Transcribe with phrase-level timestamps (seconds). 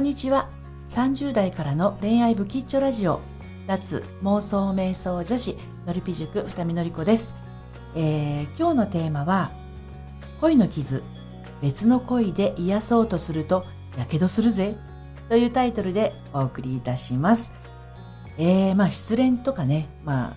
[0.00, 0.48] こんにちは。
[0.86, 3.20] 30代からの恋愛不吉祥ラジオ、
[3.66, 7.34] 脱妄想瞑想女子、のりぴ塾二見のりこです、
[7.94, 9.52] えー、今日のテーマは、
[10.40, 11.04] 恋の傷、
[11.60, 13.66] 別の恋で癒そうとすると、
[13.98, 14.74] やけどするぜ、
[15.28, 17.52] というタイトルでお送りいたします。
[18.38, 20.36] えー、まあ失恋とかね、まあ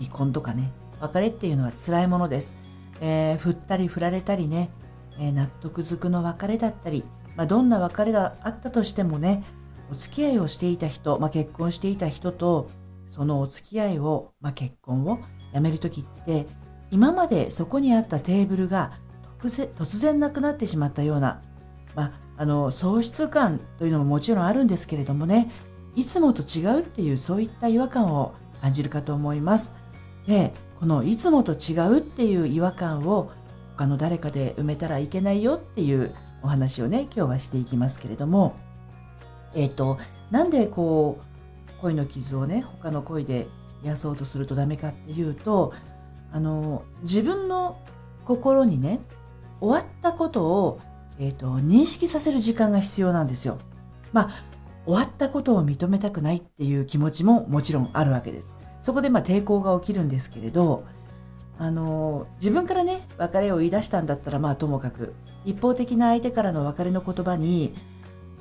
[0.00, 2.56] 離婚とかね、別れっていうのは辛いものです。
[3.02, 4.70] えー、振ったり振られたりね、
[5.18, 7.04] えー、納得づくの別れだったり、
[7.36, 9.42] まあ、どんな別れがあったとしてもね、
[9.90, 12.70] お付き合いをしていた人、まあ、結婚していた人と、
[13.06, 15.18] そのお付き合いを、まあ、結婚を
[15.52, 16.46] やめるときって、
[16.90, 18.92] 今までそこにあったテーブルが
[19.40, 21.42] 突然なくなってしまったような、
[21.94, 25.50] まあ、あの、喪失感というのももちろんあるんですけれどもね、
[25.94, 29.76] いつもと違うっていうそういった違和感を感じるかと思います。
[30.26, 33.30] で、このいつもと違うっていう違和感を
[33.76, 38.54] 他の誰かで埋めたらいけないよっていうお話をね、今日はしていきますけれども、
[39.54, 39.98] えっ、ー、と、
[40.30, 43.48] なんでこう、恋の傷をね、他の恋で
[43.82, 45.72] 癒そうとするとダメかっていうと、
[46.32, 47.78] あの、自分の
[48.24, 49.00] 心にね、
[49.60, 50.80] 終わったことを、
[51.18, 53.58] え、ー、と、認識させる時間が必要なんですよ。
[54.12, 54.30] まあ、
[54.84, 58.54] 終わったことを認めたくないっていう気持ちももちろんあるわけです。
[58.80, 60.84] そこでまあ抵抗が起きるんですけれど、
[61.58, 65.14] あの、自分からね、別れを言い出したんだったらまあともかく、
[65.44, 67.74] 一方的な相手からの別れの言葉に、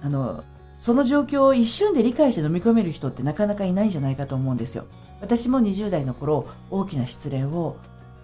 [0.01, 0.43] あの、
[0.77, 4.85] その状況を一瞬で理解して飲み込める人ってなかなかいないんじゃないかと思うんですよ。
[5.21, 7.77] 私も20代の頃、大きな失恋を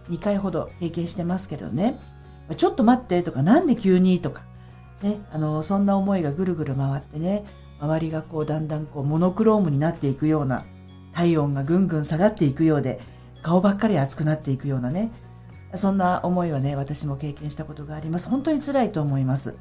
[0.10, 2.00] 2回ほど経験してますけどね、
[2.56, 4.42] ちょっと待ってとか、なんで急にとか、
[5.02, 7.46] ね、あの、そんな思いがぐるぐる回ってね、
[7.80, 10.66] 周りがこうだんだんこうモノクロームになっていくような、
[11.14, 13.00] 体温がぐんぐん下がっていくようで、
[13.48, 15.10] 顔ばっかり熱くなっていくようなね、
[15.74, 18.28] そんな思いはね、私も経験したことがあります。
[18.30, 19.58] 本当に辛いと思います。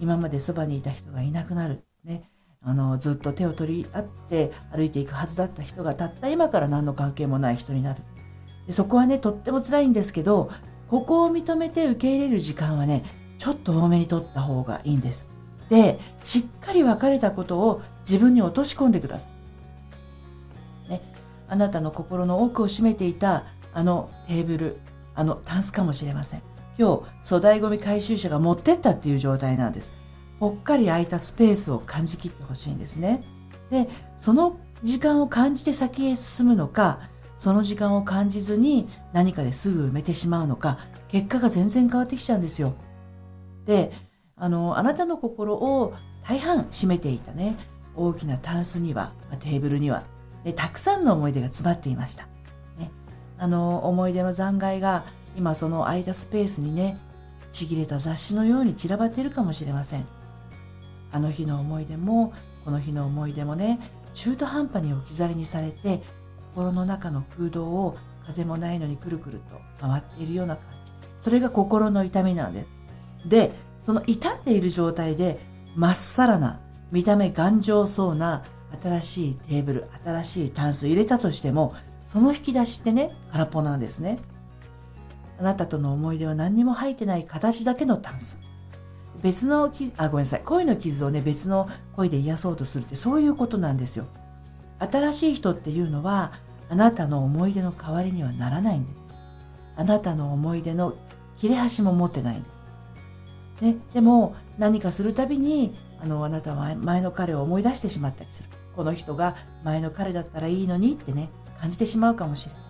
[0.00, 1.84] 今までそばにいた人がいなくなる。
[2.02, 2.24] ね。
[2.62, 8.00] あの、ずっと手を取り合って歩いていくはずだった人がたった今から何の関係もない人になる。
[8.66, 10.48] でそこはね、とっても辛いんですけど、
[10.88, 13.04] ここを認めて受け入れる時間はね、
[13.36, 15.28] ちょっと多めに取った方がいいんです。
[15.68, 19.35] で、しっかり別れたことを自分に落とし込んでください。
[21.48, 24.78] あなたの心の奥を占めていたあのテーブル、
[25.14, 26.42] あのタンスかもしれません。
[26.78, 29.96] 今日、粗大ゴミ回収車が持ってったっていう状態なんです。
[30.38, 33.24] ぽっかり空いたスペースを感じきってほしいんですね。
[33.70, 37.00] で、その時間を感じて先へ進むのか、
[37.36, 42.74] その時間を感じずに何かですぐ埋めてしまうのか、結果が全然変わってきちゃうんですよ。
[43.64, 43.92] で、
[44.36, 47.56] あの、あなたの心を大半占めていたね、
[47.94, 50.02] 大きなタンスには、テーブルには
[50.44, 52.24] で、たくさんの思い出が詰まっていました。
[52.78, 52.90] ね、
[53.38, 55.04] あの、思い出の残骸が
[55.36, 56.98] 今その空いたスペースにね、
[57.50, 60.06] ちぎれた雑誌のように散らばっているかもしれません。
[61.12, 62.32] あの日の思い出も、
[62.64, 63.78] この日の思い出もね、
[64.12, 66.02] 中途半端に置き去りにされて、
[66.54, 70.92] 心の中の空洞を風もないのにくるくると回っているような感じ。
[71.16, 72.72] それが心の痛みなんです。
[73.26, 75.38] で、その傷んでいる状態で、
[75.74, 76.60] まっさらな、
[76.90, 78.42] 見た目頑丈そうな
[78.80, 84.18] 新しいテーブル、新しいタンス入れたとしても、その引き出しってね、空っぽなんですね。
[85.38, 88.40] あなたとの思い出は何にも入ってない形だけのタンス。
[89.22, 90.42] 別の傷、あ、ごめんなさい。
[90.44, 94.06] 恋の傷をね、別の恋で癒そうとするってそういうことなんですよ。
[94.78, 96.32] 新しい人っていうのは、
[96.68, 98.98] あなたの思い出の代わりにはならないんです。
[99.76, 100.94] あなたの思い出の
[101.36, 102.62] 切れ端も持ってないんです。
[103.60, 108.50] ね、でも何かするたびにあの、あなたは前の彼を思い出してしまったりする。
[108.74, 111.30] この人が前の彼だったらいいのにってね、
[111.60, 112.62] 感じてしまうかもしれない。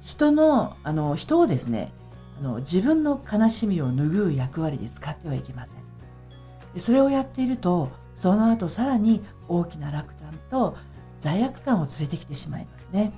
[0.00, 1.92] 人の、あの、人をですね、
[2.40, 5.88] あの、自分の悲しみを拭う役割で使ってはいけません。
[6.76, 10.76] それをやっていると、その後さらに大きな落胆と
[11.16, 13.12] 罪悪感を連れてきてしまいますね。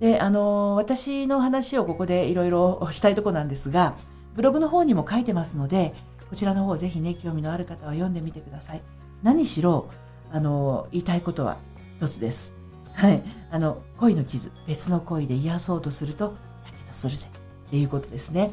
[0.00, 3.96] で、あの、私の話をここでいろいろしたいとこなんですが、
[4.34, 5.92] ブログの方にも書いてますので、
[6.28, 8.82] こちらの方ぜひね、興味のある方は読んでみてください。
[9.22, 9.88] 何しろ、
[10.30, 11.58] あの、言いたいことは
[11.90, 12.54] 一つです。
[12.94, 13.22] はい。
[13.50, 16.36] あの、恋の傷、別の恋で癒そうとすると、
[16.66, 17.28] やけどするぜ。
[17.68, 18.42] っていうことですね。
[18.42, 18.50] はい、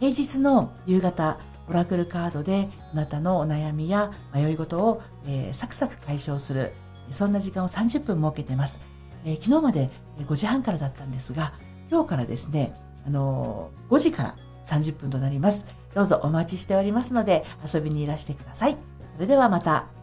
[0.00, 1.38] 平日の夕方、
[1.68, 6.72] オラクルカードであなたのお悩みや迷い事を、えー、サクサク解消する、
[7.10, 8.82] そんな時間を30分設けてます。
[9.24, 9.88] えー、昨日まで
[10.18, 11.52] 5時半からだったんですが、
[11.90, 12.72] 今日からですね、
[13.06, 15.79] あのー、5時から30分となります。
[15.94, 18.76] どうぞお待ちしておりますので遊びにいらしてください。
[19.14, 19.99] それではまた。